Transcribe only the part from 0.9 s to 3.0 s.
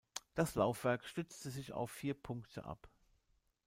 stützte sich auf vier Punkte ab.